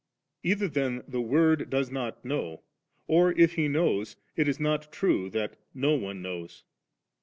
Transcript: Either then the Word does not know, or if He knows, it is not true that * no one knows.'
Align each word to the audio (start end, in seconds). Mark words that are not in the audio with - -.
Either 0.41 0.67
then 0.67 1.03
the 1.07 1.21
Word 1.21 1.69
does 1.69 1.91
not 1.91 2.25
know, 2.25 2.63
or 3.05 3.33
if 3.33 3.53
He 3.53 3.67
knows, 3.67 4.15
it 4.35 4.47
is 4.47 4.59
not 4.59 4.91
true 4.91 5.29
that 5.29 5.57
* 5.69 5.73
no 5.85 5.93
one 5.93 6.23
knows.' 6.23 6.63